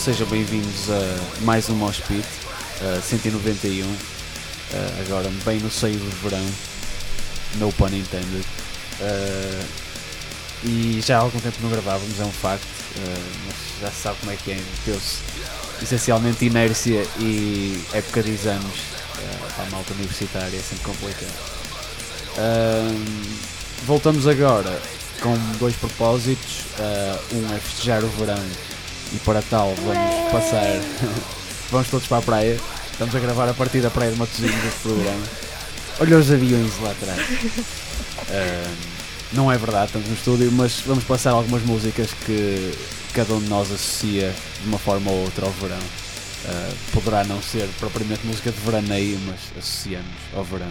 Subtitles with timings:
[0.00, 2.26] sejam bem-vindos a mais um Mosh Pit,
[2.80, 3.96] uh, 191, uh,
[5.04, 6.46] agora bem no seio do verão,
[7.56, 8.46] no pun intended.
[10.64, 12.66] E já há algum tempo não gravávamos, é um facto,
[13.46, 15.18] mas já se sabe como é que é, deu-se
[15.82, 18.80] essencialmente inércia e época de exames
[19.54, 21.34] para a malta universitária, é sempre complicado.
[23.84, 24.80] voltamos agora
[25.20, 26.64] com dois propósitos,
[27.32, 28.42] um é festejar o verão
[29.12, 30.64] e para tal vamos passar.
[31.70, 32.56] vamos todos para a praia.
[32.92, 35.24] Estamos a gravar a partir da praia de Matosinhos este programa.
[36.00, 37.20] Olha os aviões lá atrás.
[38.28, 39.00] Uh,
[39.32, 42.74] não é verdade, estamos no estúdio, mas vamos passar algumas músicas que
[43.14, 45.78] cada um de nós associa de uma forma ou outra ao verão.
[45.78, 50.70] Uh, poderá não ser propriamente música de veraneio, mas associamos ao verão.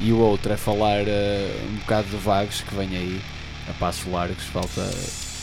[0.00, 3.20] E o outro é falar uh, um bocado de vagos que vem aí,
[3.68, 4.88] a passos largos, falta,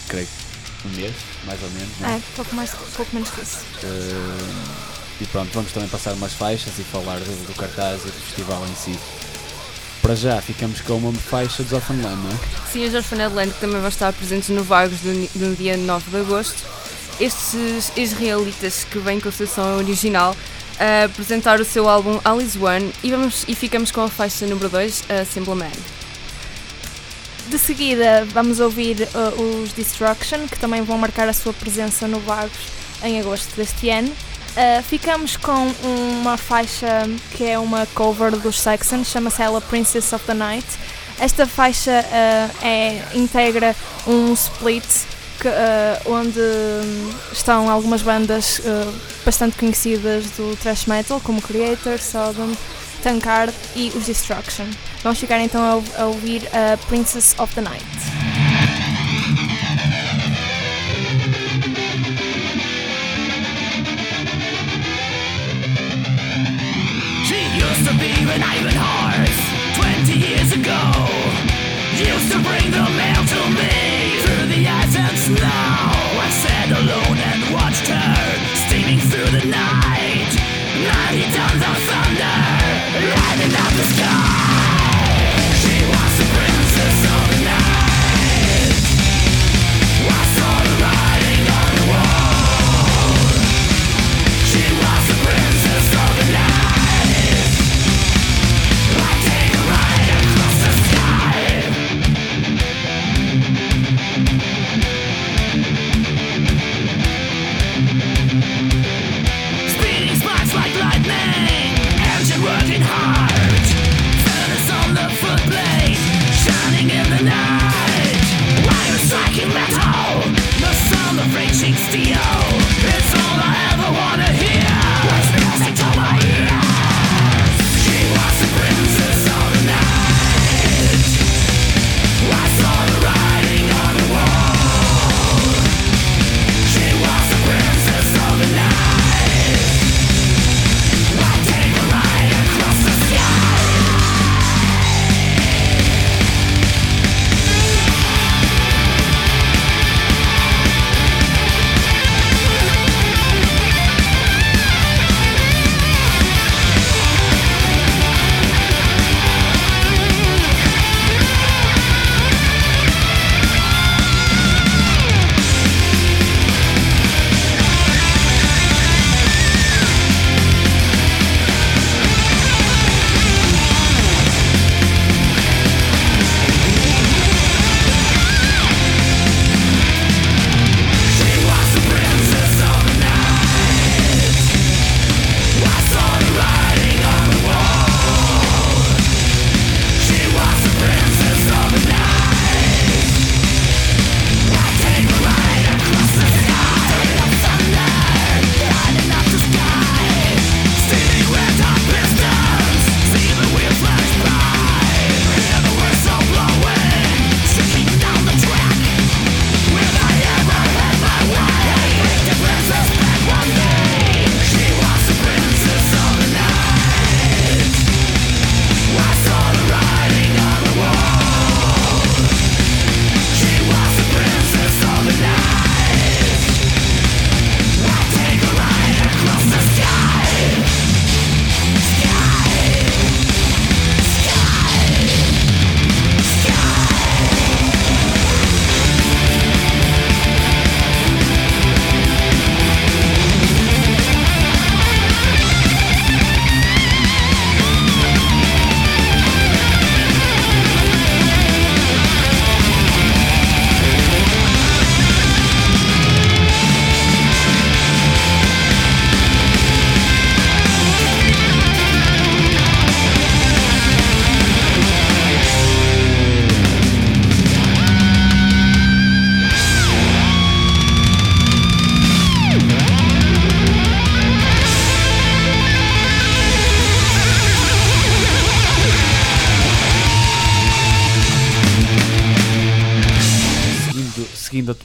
[0.08, 0.51] creio que
[0.86, 1.14] um mês,
[1.46, 1.90] mais ou menos.
[2.00, 2.10] Não?
[2.10, 3.60] É, pouco, mais, pouco menos que isso.
[3.84, 4.92] Uh,
[5.22, 8.66] e pronto, vamos também passar umas faixas e falar do, do, cartaz e do festival
[8.68, 9.00] em si.
[10.02, 12.72] Para já, ficamos com uma faixa dos Orphanland, não é?
[12.72, 15.00] Sim, os Orphanland que também vão estar presentes no Vagos
[15.36, 16.64] no dia 9 de agosto.
[17.20, 20.36] Estes israelitas que vêm com a sessão original
[20.80, 24.70] a apresentar o seu álbum Alice One e, vamos, e ficamos com a faixa número
[24.70, 26.01] 2, a Simple Man.
[27.52, 32.18] De seguida, vamos ouvir uh, os Destruction, que também vão marcar a sua presença no
[32.22, 32.58] Vagos
[33.04, 34.08] em agosto deste ano.
[34.08, 36.88] Uh, ficamos com uma faixa
[37.36, 40.66] que é uma cover dos Saxon, chama-se ela Princess of the Night.
[41.20, 43.76] Esta faixa uh, é, integra
[44.08, 44.86] um split
[45.42, 45.52] que, uh,
[46.10, 46.40] onde
[47.34, 48.62] estão algumas bandas
[49.26, 52.56] bastante conhecidas do thrash metal, como Creator, Sodom,
[53.02, 54.66] Tankard e os Destruction.
[55.04, 57.86] Vamos ficar então a, a ouvir a Princess of the Night.
[67.26, 69.42] She used to be an Ivan horse
[69.78, 70.82] 20 years ago.
[71.98, 73.74] Used to bring the mail to me
[74.24, 75.91] through the ice and snow.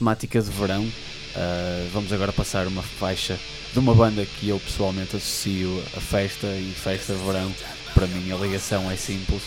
[0.07, 3.37] Temática de verão, uh, vamos agora passar uma faixa
[3.73, 7.53] de uma banda que eu pessoalmente associo a festa e festa de verão.
[7.93, 9.41] Para mim, a ligação é simples,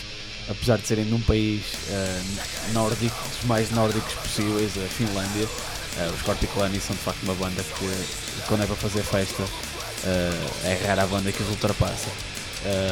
[0.47, 5.45] apesar de serem num país uh, nórdico, dos mais nórdicos possíveis, a Finlândia.
[5.45, 9.43] Uh, os Corpiclani são de facto uma banda que, quando é para fazer festa,
[10.63, 12.09] é rara a banda que os ultrapassa.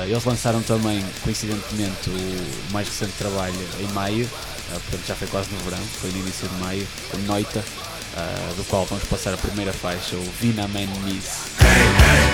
[0.07, 4.29] eles lançaram também, coincidentemente, o mais recente trabalho em maio,
[4.69, 8.53] uh, portanto já foi quase no verão, foi no início de maio, o Noita, uh,
[8.55, 12.28] do qual vamos passar a primeira faixa, o Vina Man Miss.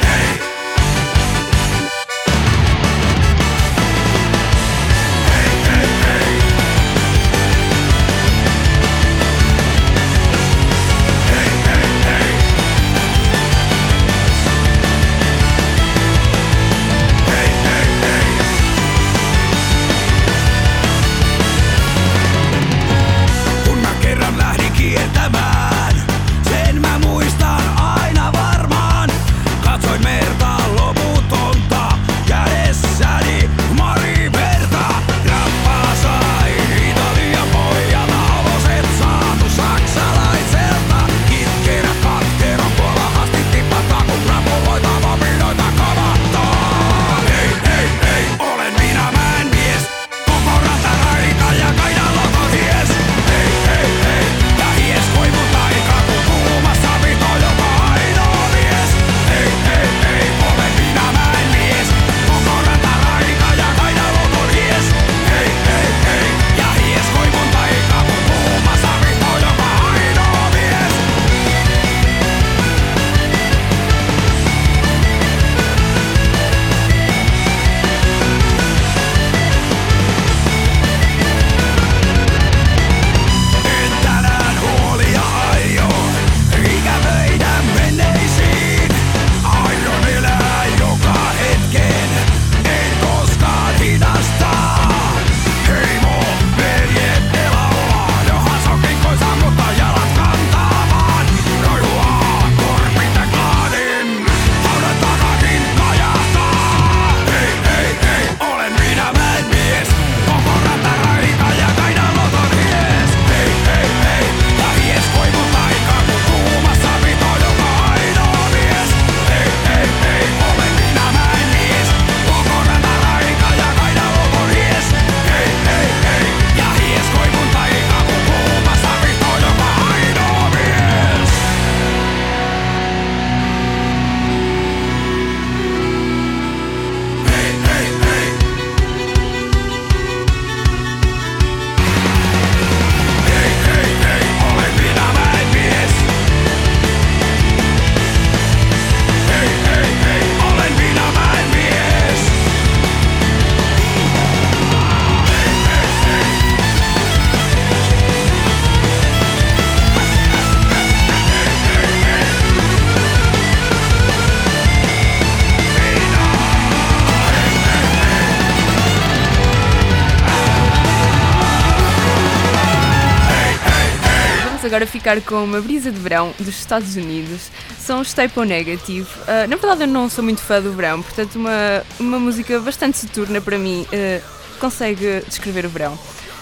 [174.66, 177.52] Vamos agora ficar com uma brisa de verão dos Estados Unidos.
[177.80, 179.04] São os Typo Negative.
[179.04, 182.98] Uh, na verdade, eu não sou muito fã do verão, portanto, uma, uma música bastante
[182.98, 184.24] soturna para mim uh,
[184.60, 186.00] consegue descrever o verão.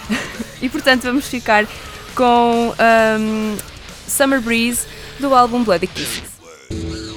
[0.62, 1.66] e portanto, vamos ficar
[2.14, 2.74] com
[3.20, 3.56] um,
[4.08, 4.86] Summer Breeze
[5.20, 7.13] do álbum Bloody Kisses.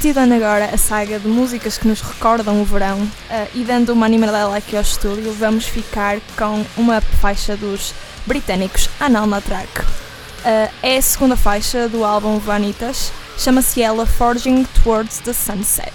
[0.00, 4.06] Continuando agora a saga de músicas que nos recordam o verão uh, e dando uma
[4.06, 7.92] animadela aqui ao estúdio, vamos ficar com uma faixa dos
[8.26, 9.80] britânicos Anal na Track.
[9.80, 15.92] Uh, é a segunda faixa do álbum Vanitas, chama-se ela Forging Towards the Sunset.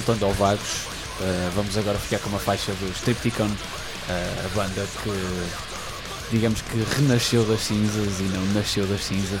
[0.00, 0.86] Voltando ao Vagos,
[1.20, 6.82] uh, vamos agora ficar com uma faixa dos Tripticon, uh, a banda que, digamos que
[6.96, 9.40] renasceu das cinzas e não nasceu das cinzas,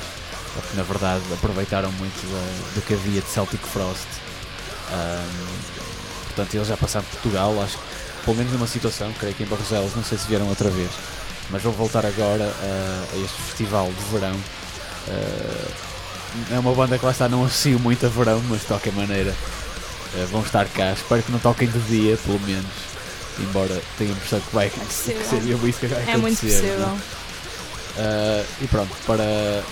[0.52, 4.06] porque na verdade aproveitaram muito da, do que havia de Celtic Frost.
[4.92, 7.84] Um, portanto, eles já passaram por Portugal, acho que
[8.26, 10.90] pelo menos numa situação, creio que em Barroselos, não sei se vieram outra vez,
[11.48, 14.38] mas vou voltar agora uh, a este festival de verão.
[16.52, 19.34] é uma banda que lá está, não associo muito a verão, mas de qualquer maneira
[20.14, 20.92] uh, vão estar cá.
[20.92, 22.90] Espero que não toquem de dia, pelo menos.
[23.38, 26.10] Embora tenha a impressão que vai é ser isso que vai acontecer.
[26.10, 26.98] É muito possível.
[27.96, 29.62] Uh, e pronto, para,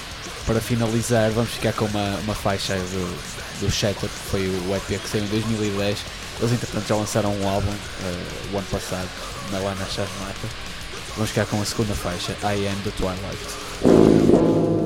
[0.47, 5.01] para finalizar, vamos ficar com uma, uma faixa do, do Shatter, que foi o EP
[5.01, 5.99] que saiu em 2010.
[6.41, 9.09] Eles, entretanto, já lançaram um álbum uh, o ano passado,
[9.51, 10.49] na Lana Charmata.
[11.15, 14.78] Vamos ficar com a segunda faixa, I Am the Twilight.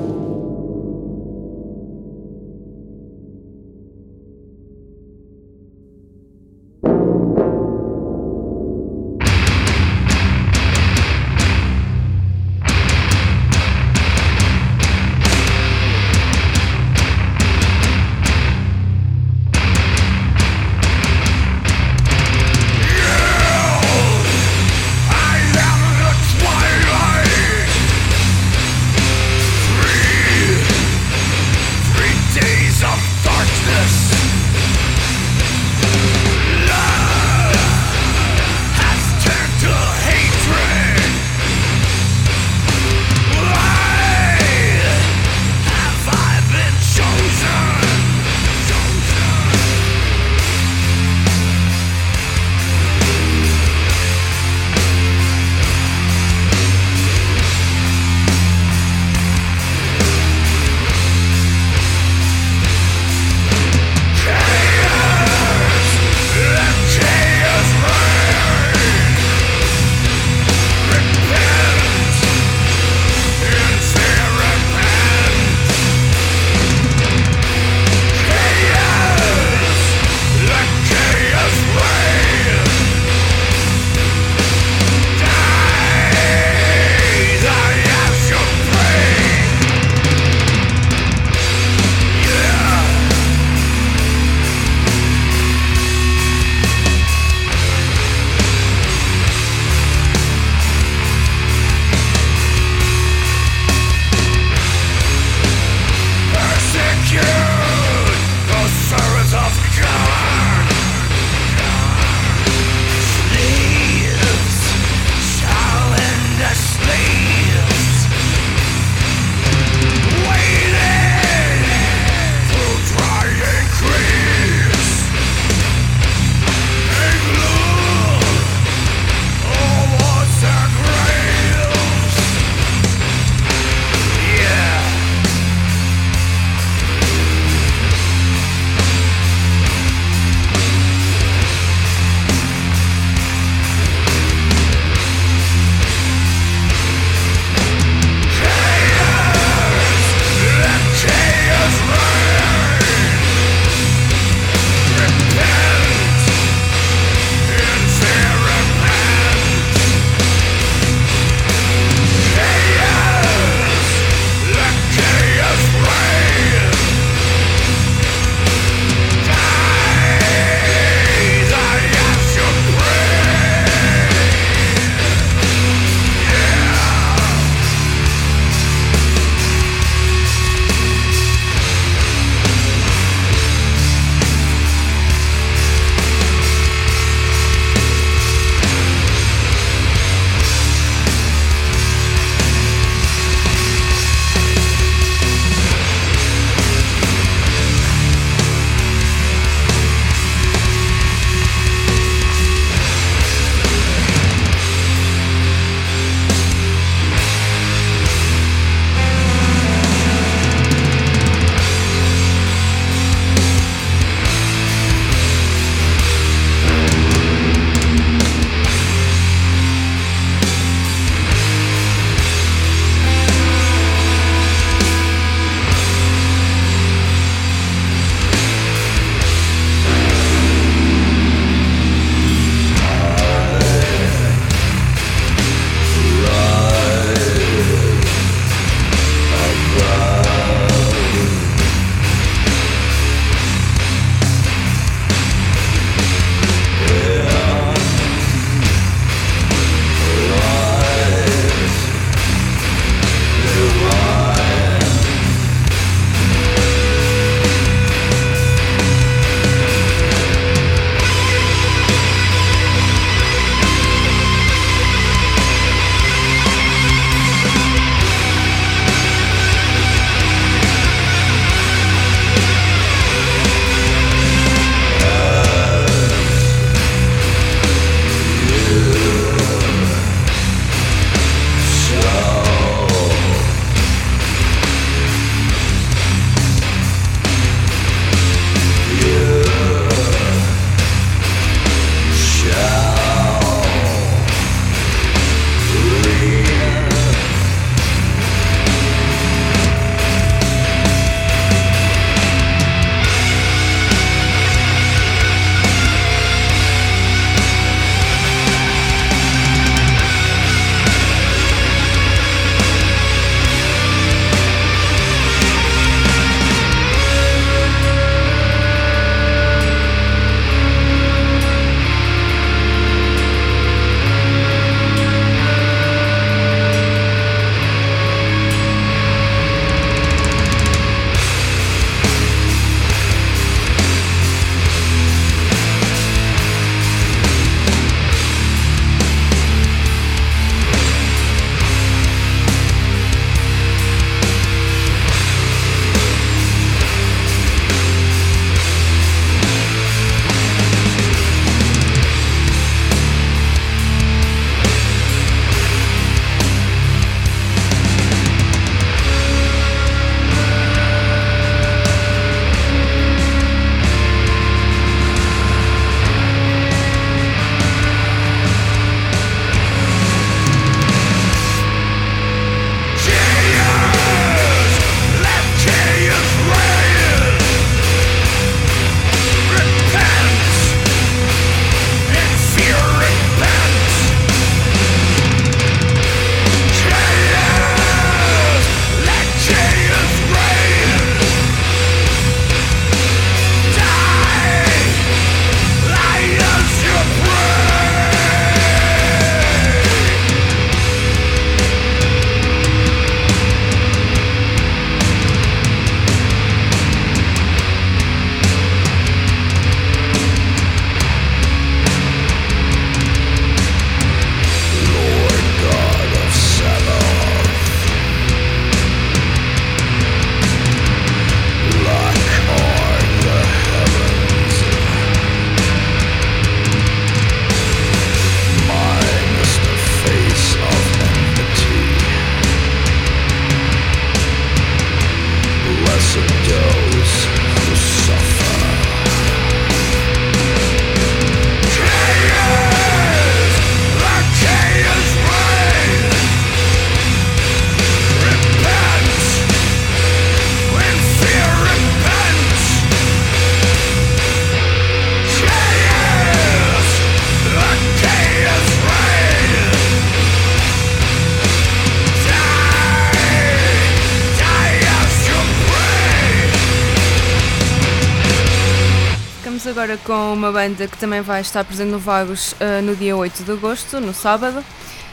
[470.53, 474.13] Banda que também vai estar presente no Vagos uh, no dia 8 de agosto, no
[474.13, 474.63] sábado.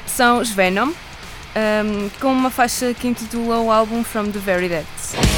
[0.07, 5.30] São os Venom, um, com uma faixa que intitula o álbum From the Very Depths.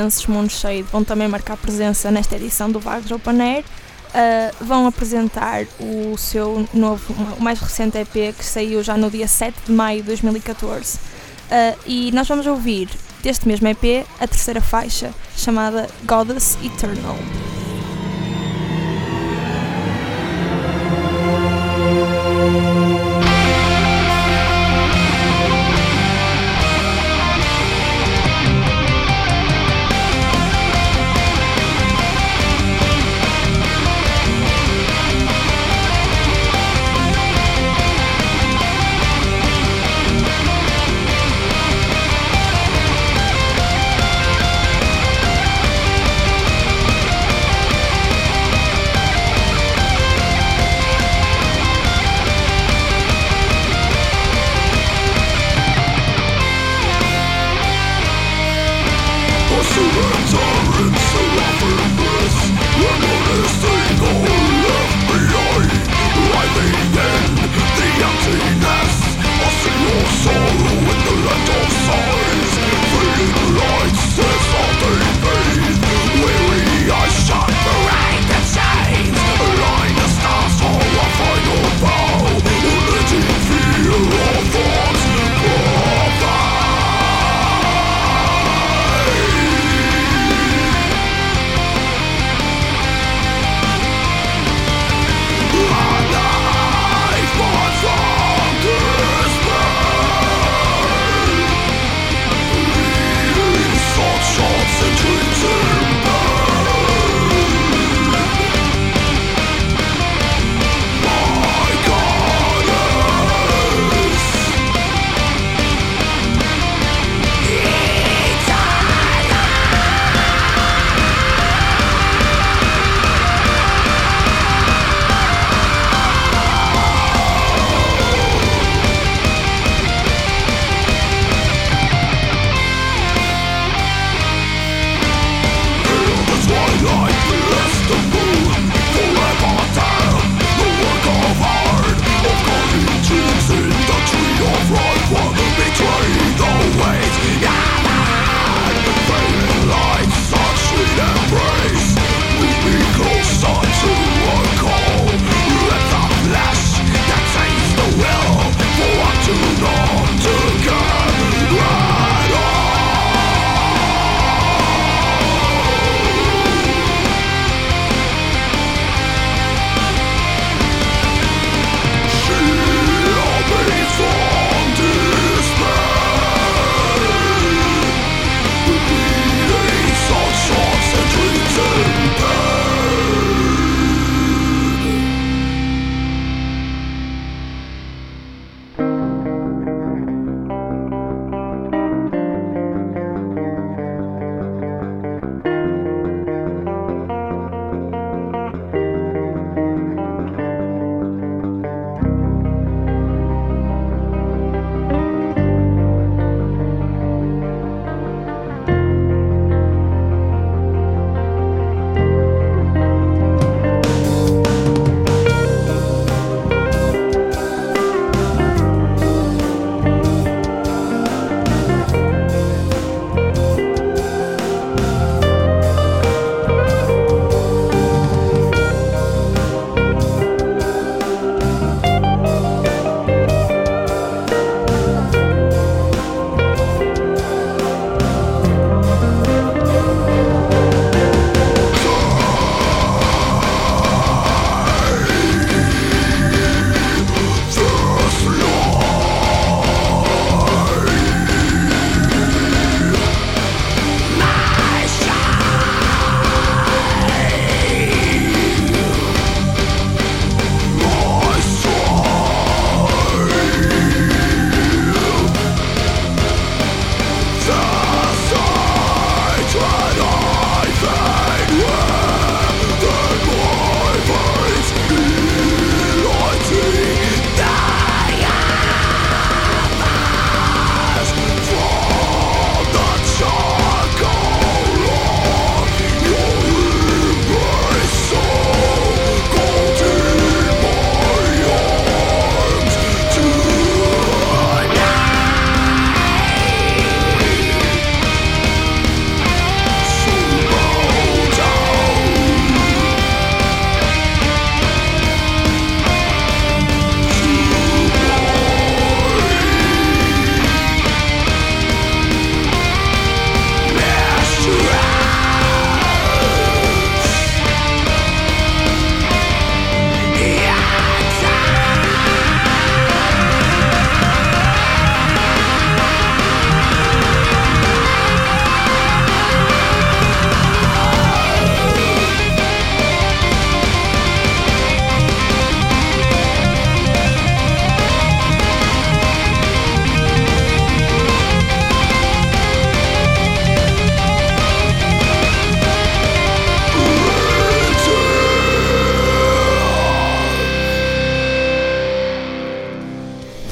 [0.00, 3.64] Portuenses Mundo Cheio vão também marcar presença nesta edição do Vagos Open Air.
[4.08, 9.28] Uh, vão apresentar o seu novo, o mais recente EP que saiu já no dia
[9.28, 10.96] 7 de maio de 2014.
[10.96, 10.98] Uh,
[11.50, 12.88] ah, e nós vamos ouvir
[13.22, 17.16] deste mesmo EP a terceira faixa, chamada Goddess Eternal.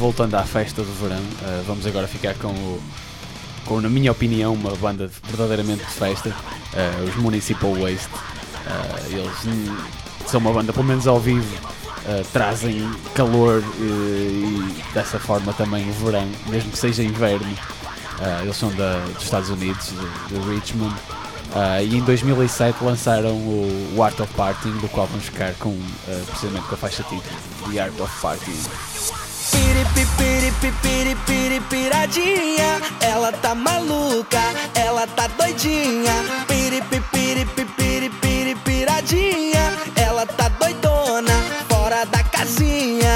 [0.09, 2.82] Voltando à festa do verão, uh, vamos agora ficar com o,
[3.66, 8.09] com, na minha opinião, uma banda verdadeiramente de festa, uh, os Municipal Waste.
[9.11, 9.68] eles
[10.26, 11.46] são uma banda, pelo menos ao vivo,
[12.32, 17.46] trazem calor e dessa forma também o verão, mesmo que seja inverno.
[18.42, 19.92] eles são da, dos Estados Unidos,
[20.28, 20.94] de, de Richmond.
[21.48, 25.70] Uh, e em 2007 lançaram o, o, Art of Partying, do qual vamos ficar com,
[25.70, 27.22] uh, precisamente com a faixa título,
[27.70, 29.17] The Art of
[29.59, 29.88] Partying.
[31.68, 34.40] piradinha, ela tá maluca,
[34.74, 36.12] ela tá doidinha.
[38.64, 41.32] piradinha, ela tá doidona,
[41.68, 43.07] fora da casinha.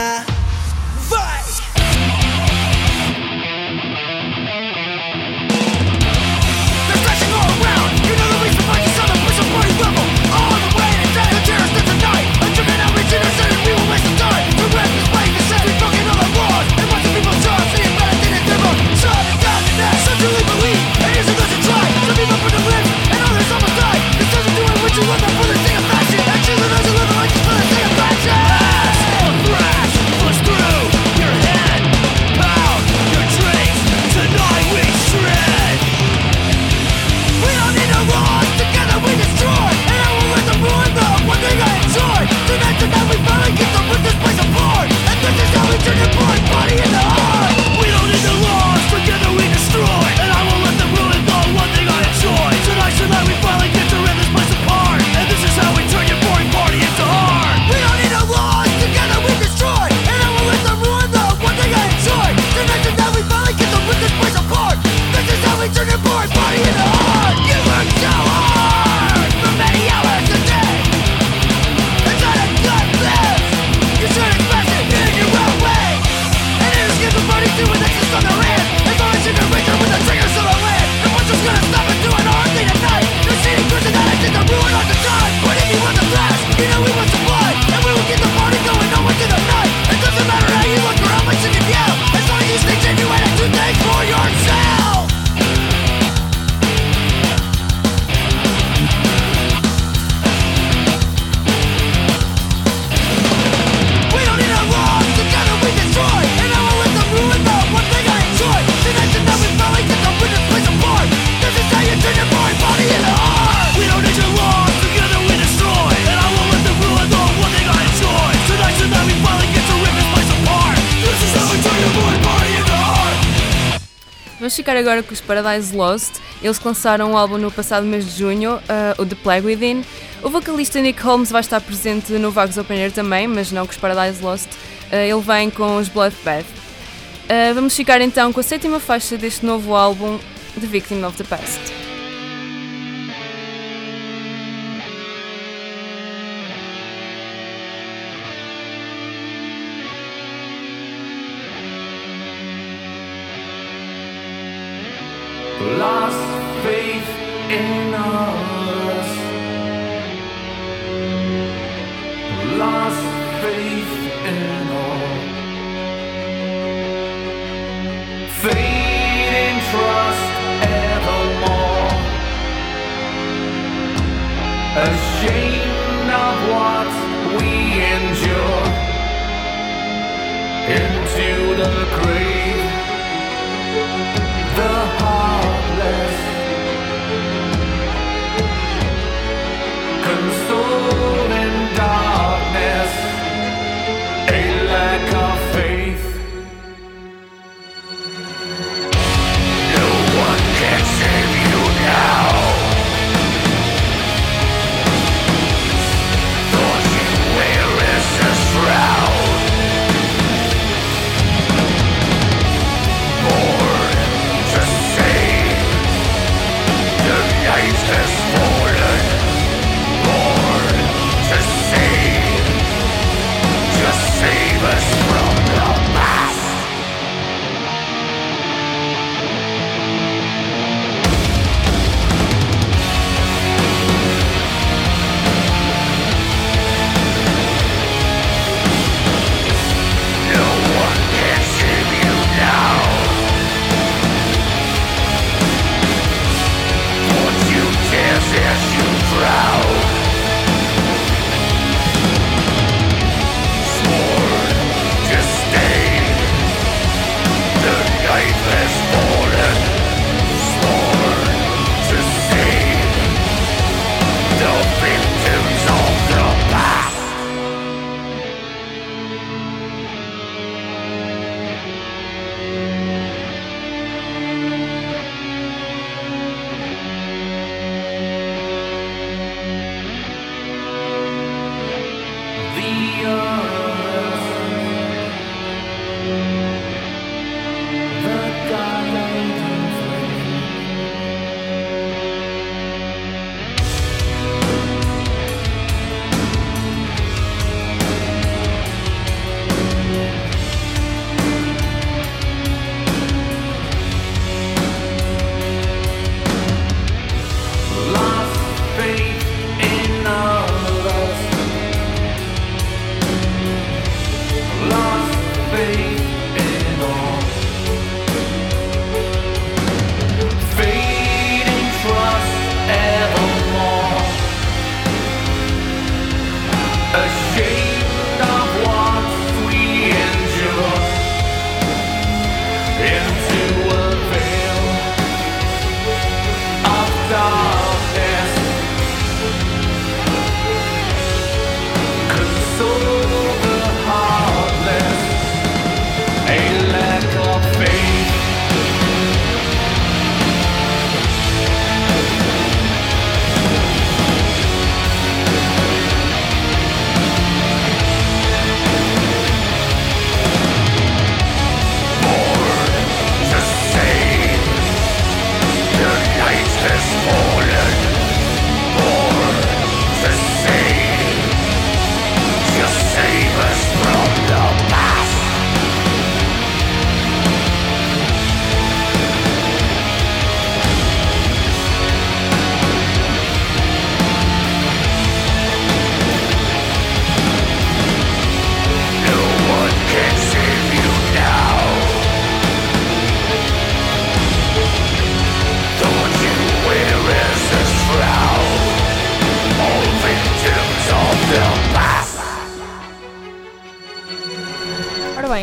[124.43, 126.14] Vamos ficar agora com os Paradise Lost.
[126.43, 129.84] Eles lançaram um álbum no passado mês de junho, uh, o The Plague Within.
[130.20, 133.70] O vocalista Nick Holmes vai estar presente no Vagos Open Air também, mas não com
[133.70, 134.49] os Paradise Lost.
[134.90, 136.43] Uh, ele vem com os Bloodbath.
[136.43, 140.18] Uh, vamos ficar então com a sétima faixa deste novo álbum,
[140.61, 141.91] The Victim of the Past.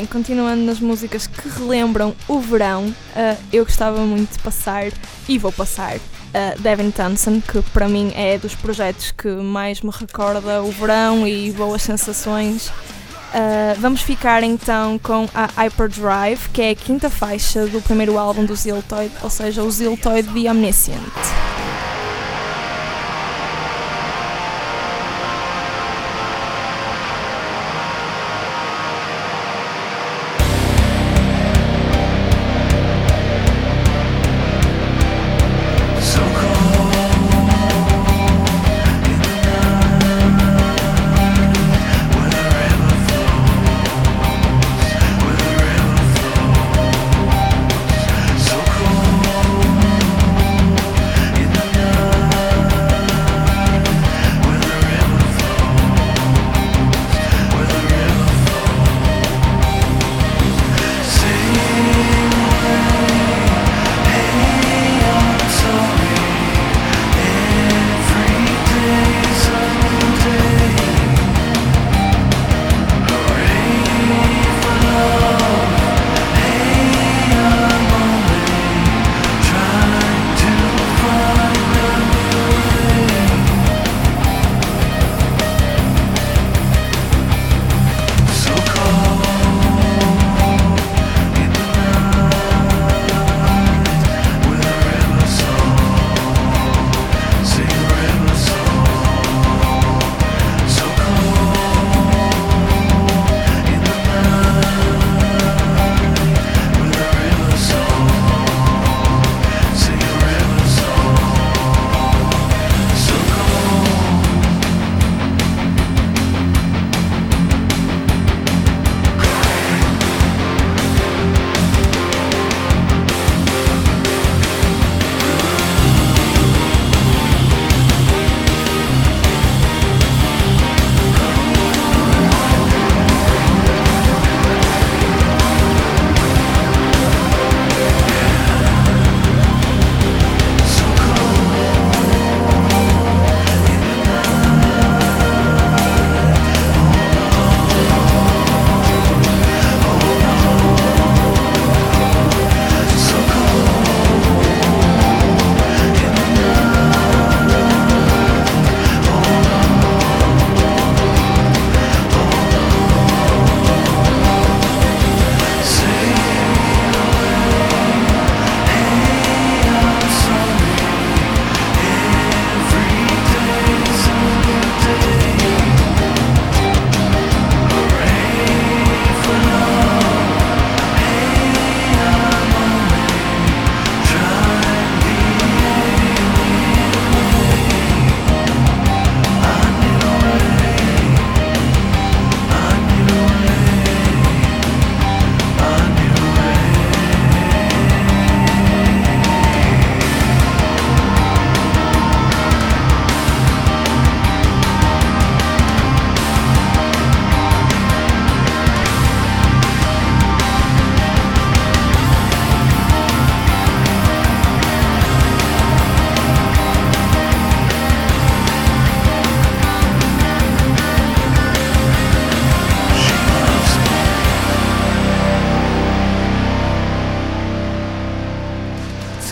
[0.10, 4.92] Continuando nas músicas que relembram o verão, uh, eu gostava muito de passar,
[5.28, 9.92] e vou passar, uh, Devin Townsend, que para mim é dos projetos que mais me
[9.92, 12.68] recorda o verão e boas sensações.
[12.68, 18.44] Uh, vamos ficar então com a Hyperdrive, que é a quinta faixa do primeiro álbum
[18.44, 21.29] do Ziltoid, ou seja, o Ziltoid The Omniscient.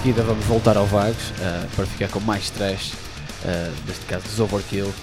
[0.07, 4.39] Seguida vamos voltar ao Vagos uh, para ficar com mais trash, uh, neste caso dos
[4.39, 4.93] Overkill.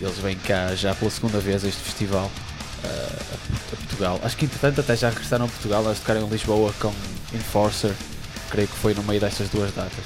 [0.00, 3.34] Eles vêm cá já pela segunda vez a este festival uh, a,
[3.72, 4.20] a, Portugal.
[4.20, 6.92] Acho que entretanto até já regressaram a Portugal, eles tocaram em Lisboa com
[7.32, 7.92] Enforcer,
[8.50, 10.04] creio que foi no meio destas duas datas.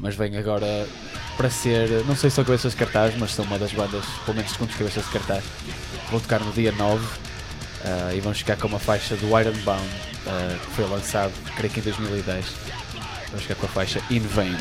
[0.00, 0.88] mas vem agora
[1.36, 4.38] para ser, não sei se são cabeças de cartaz, mas são uma das bandas, pelo
[4.38, 5.44] menos segundos cabeças de cartaz.
[6.10, 7.06] Vão tocar no dia 9
[8.16, 9.86] e vão chegar com uma faixa do Ironbound
[10.64, 12.78] que foi lançado, creio que em 2010.
[13.30, 14.56] Vamos ficar com a faixa In Vain.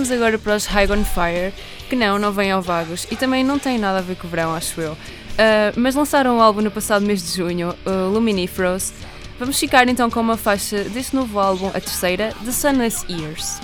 [0.00, 1.52] Passamos agora para os High on Fire,
[1.90, 4.30] que não, não vêm ao Vagos e também não têm nada a ver com o
[4.30, 4.92] verão, acho eu.
[4.92, 8.94] Uh, mas lançaram um álbum no passado mês de junho, uh, Luminiferous.
[9.38, 13.60] Vamos ficar então com uma faixa deste novo álbum, a terceira, The Sunless Years.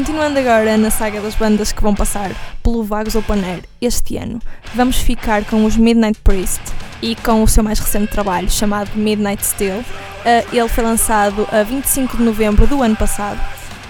[0.00, 2.30] Continuando agora na saga das bandas que vão passar
[2.62, 4.40] pelo Vagos Open Air este ano,
[4.74, 6.62] vamos ficar com os Midnight Priest
[7.02, 9.80] e com o seu mais recente trabalho chamado Midnight Steel.
[9.80, 13.38] Uh, ele foi lançado a 25 de novembro do ano passado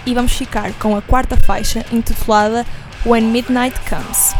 [0.05, 2.65] e vamos ficar com a quarta faixa intitulada
[3.05, 4.35] When Midnight Comes.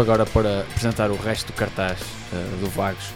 [0.00, 3.12] Agora para apresentar o resto do cartaz uh, do Vagos,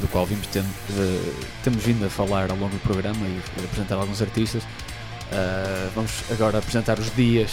[0.00, 3.96] do qual vimos tendo, uh, temos vindo a falar ao longo do programa e, apresentar
[3.96, 4.62] alguns artistas.
[4.62, 7.50] Uh, vamos agora apresentar os dias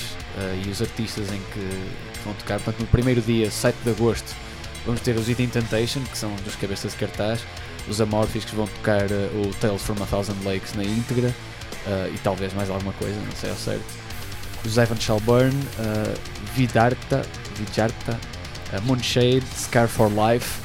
[0.66, 2.60] e os artistas em que vão tocar.
[2.60, 4.36] Portanto, no primeiro dia, 7 de agosto,
[4.86, 7.40] Vamos ter os Eating Temptation, que são dos cabeças de cartaz,
[7.88, 11.34] os Amorphis que vão tocar o Tales from a Thousand Lakes na íntegra
[12.14, 13.86] e talvez mais alguma coisa, não sei ao certo.
[14.66, 16.20] Os Evan Shall Burn, uh,
[16.54, 18.18] Vidarta, Vijarta,
[18.72, 20.60] uh, Moonshade, Scar for Life.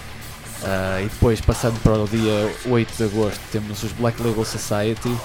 [0.62, 5.16] Uh, e depois, passando para o dia 8 de agosto, temos os Black Label Society,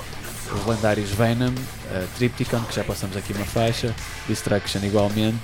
[0.51, 3.93] os lendários Venom, uh, Tripticon, que já passamos aqui uma faixa,
[4.27, 5.41] Destruction igualmente,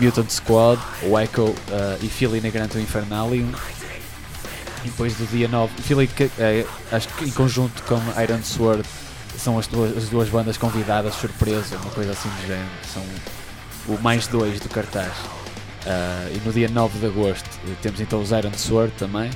[0.00, 1.54] Mutant Squad, o Echo uh,
[2.02, 3.52] e Philly Negranto Infernalium.
[4.84, 8.84] E depois do dia 9, Philly, uh, acho que em conjunto com Iron Sword,
[9.36, 12.68] são as duas, as duas bandas convidadas, surpresa, uma coisa assim do género.
[12.92, 13.02] São
[13.86, 15.12] o mais dois do cartaz.
[15.86, 17.48] Uh, e no dia 9 de agosto
[17.80, 19.30] temos então os Iron Sword também,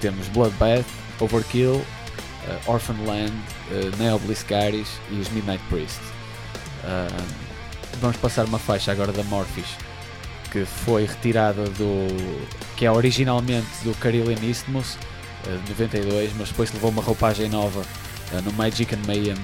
[0.00, 0.86] temos Bloodbath,
[1.20, 6.00] Overkill, uh, Orphan Land, uh, Neo Bliskaris e os Midnight Priest.
[6.84, 7.24] Uh,
[8.00, 9.76] vamos passar uma faixa agora da Morphis
[10.52, 12.06] que foi retirada do.
[12.76, 14.96] que é originalmente do Carillion Isthmus
[15.64, 17.82] de 92, mas depois levou uma roupagem nova
[18.44, 19.36] no Magic and Mayhem,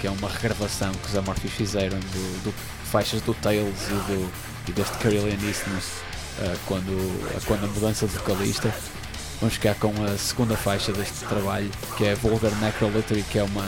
[0.00, 2.54] que é uma regravação que os Amorphis fizeram do, do
[2.84, 4.30] faixas do Tales e, do,
[4.68, 6.10] e deste Carillion Isthmus
[6.66, 8.72] quando, quando a mudança de vocalista.
[9.40, 13.66] Vamos ficar com a segunda faixa deste trabalho, que é Vulgar Necrolitry, que é uma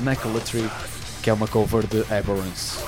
[0.00, 0.70] Necrolitry,
[1.22, 2.78] que é uma cover de Aberrance.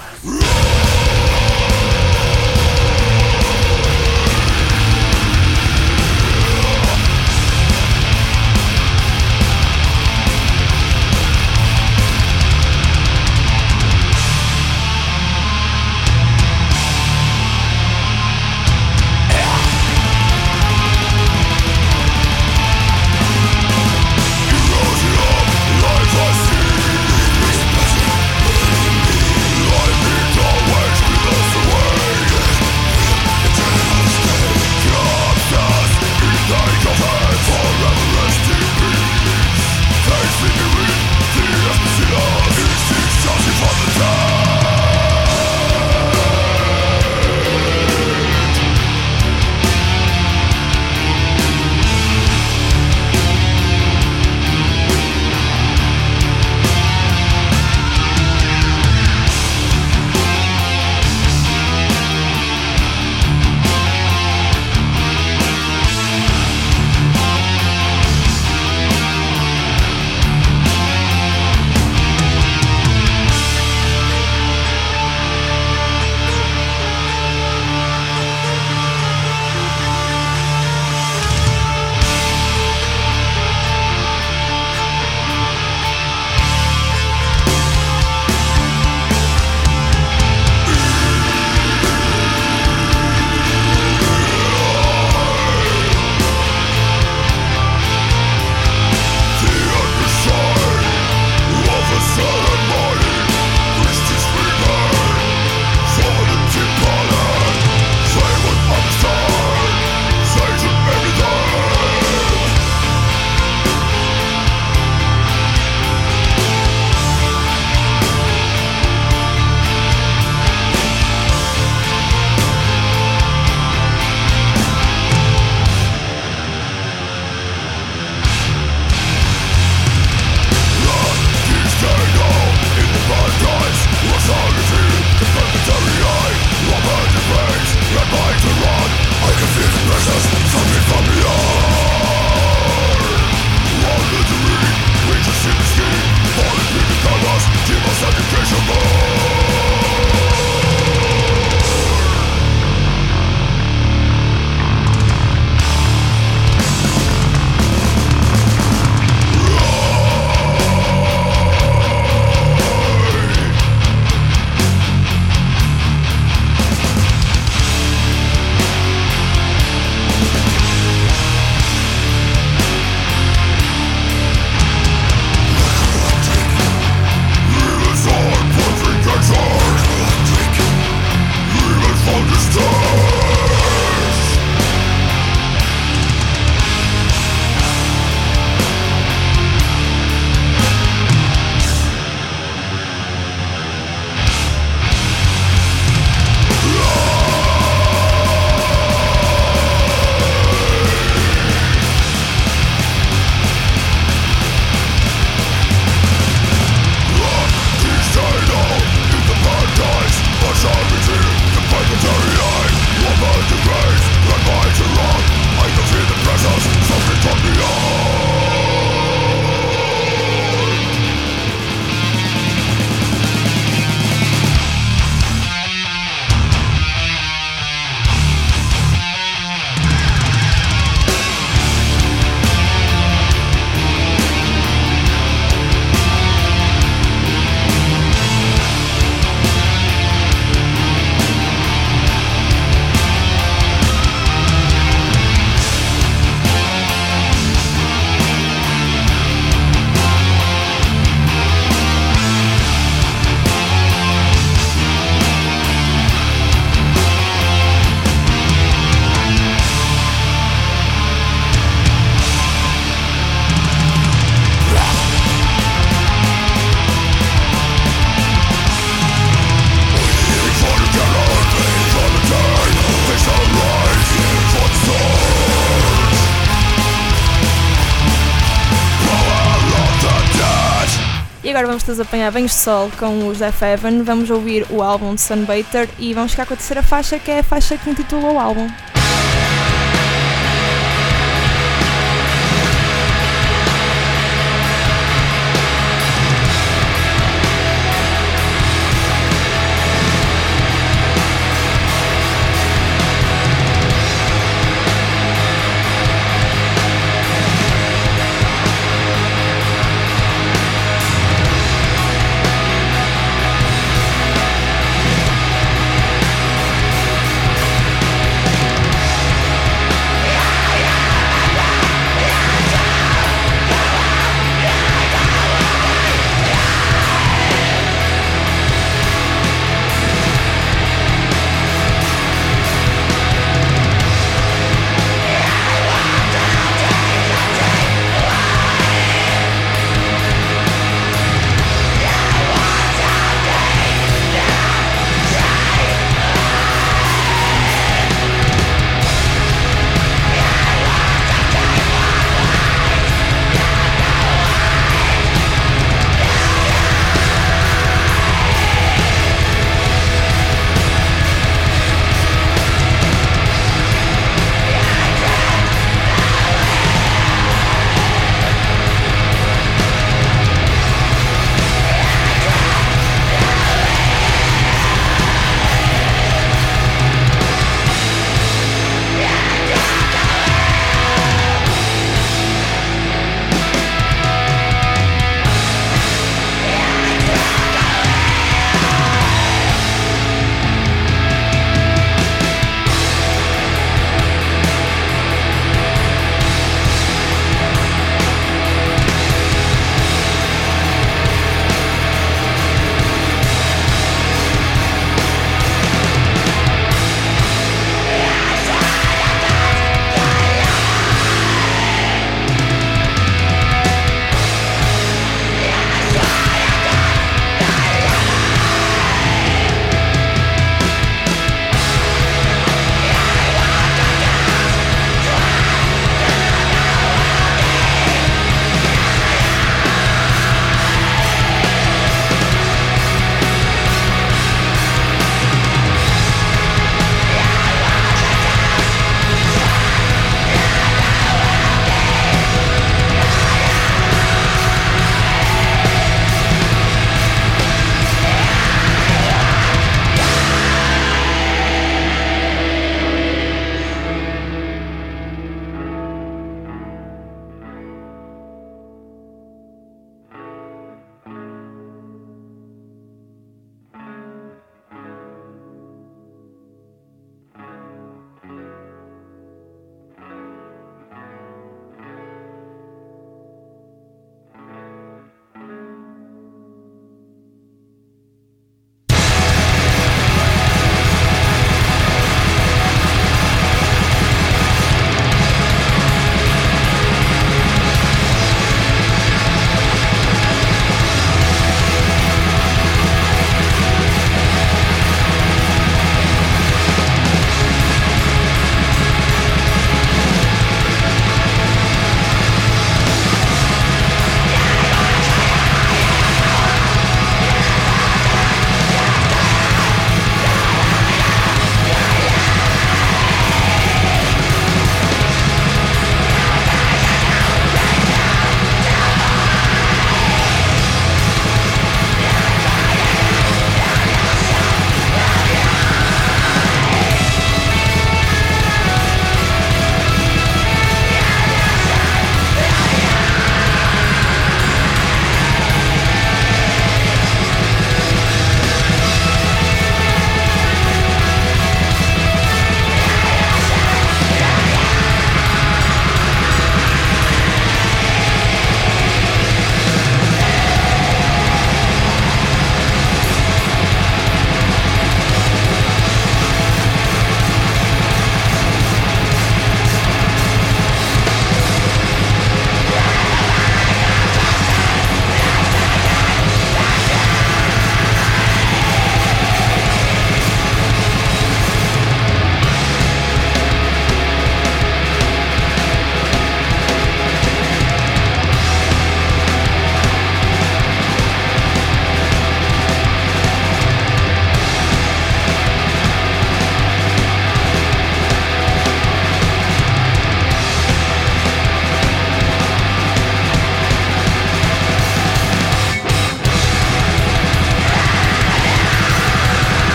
[281.53, 285.15] Agora vamos todos apanhar banhos de sol com os Def Heaven, vamos ouvir o álbum
[285.15, 288.33] de Sunbater e vamos ficar com a terceira faixa, que é a faixa que intitula
[288.33, 288.71] o álbum.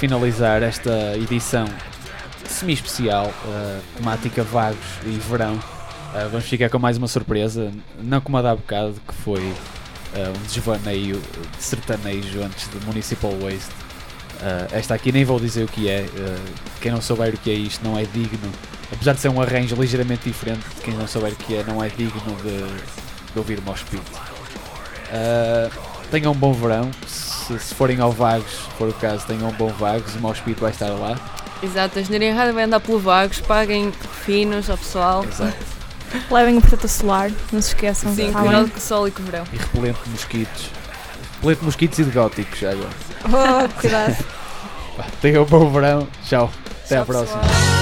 [0.00, 1.66] Finalizar esta edição
[2.46, 7.70] semi-especial, uh, temática vagos e verão, uh, vamos ficar com mais uma surpresa,
[8.02, 11.20] não como a da bocado, que foi uh, um desvaneio
[11.54, 13.74] de sertanejo antes de Municipal Waste.
[14.72, 16.06] esta aqui nem vou dizer o que é,
[16.80, 18.50] quem não souber o que é isto não é digno,
[18.90, 21.90] apesar de ser um arranjo ligeiramente diferente, quem não souber o que é, não é
[21.90, 24.02] digno de, de ouvir o Mosh Pit.
[26.10, 26.90] tenham um bom verão,
[27.58, 30.40] se, se, forem ao Vagos, se for o caso, tenham um bom Vagos, o Mosh
[30.40, 31.18] Pit vai estar lá.
[31.62, 33.92] Exato, a Engenharia Errada vai andar pelo Vagos, paguem
[34.24, 35.24] finos ao pessoal.
[35.24, 35.56] Exato.
[36.30, 38.14] Levem o protetor solar, não se esqueçam.
[38.14, 39.44] Sim, tá cuidado com o sol e com o verão.
[39.52, 40.70] E repelente de mosquitos.
[41.36, 42.90] Repelente de mosquitos e de góticos, já agora.
[43.24, 44.16] Oh, cuidado.
[45.22, 46.50] Tenham um bom verão, tchau.
[46.84, 47.40] Até Tchau, à próxima.
[47.40, 47.79] Pessoal.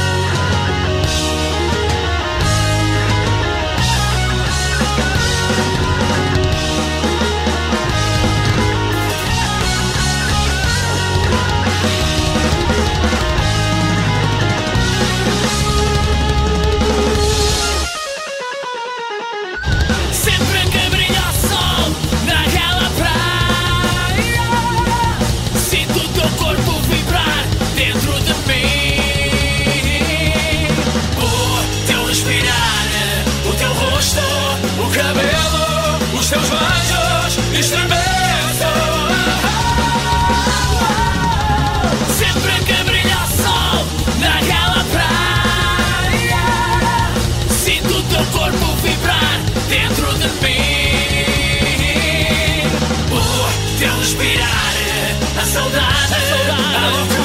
[36.18, 38.66] os teus beijos estremeço,
[42.18, 43.86] Sempre que brilha sol
[44.18, 46.44] naquela praia,
[47.48, 50.68] sinto teu corpo vibrar dentro de mim.
[53.12, 54.74] O teu respirar,
[55.40, 57.17] a saudade, a saudade.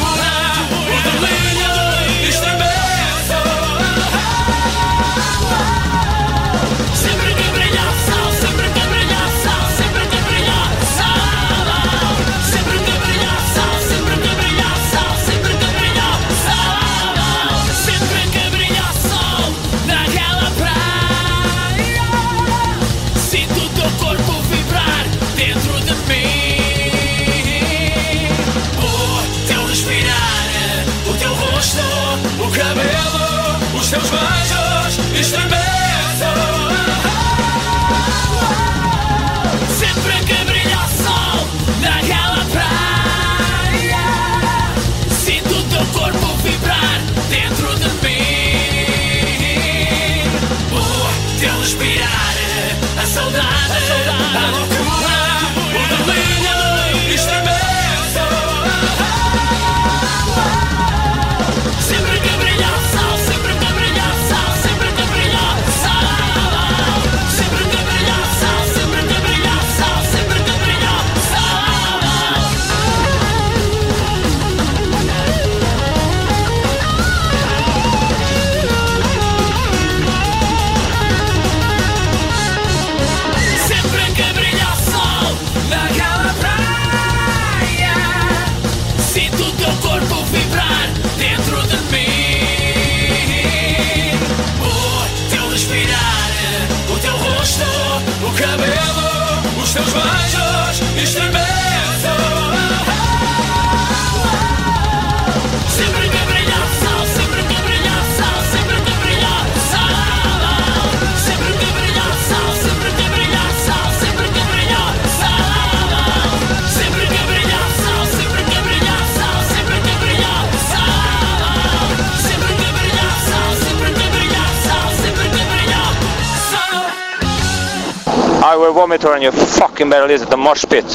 [128.53, 130.85] I will vomit on you fucking better at the mosh pit.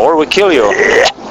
[0.00, 0.72] Or we kill you.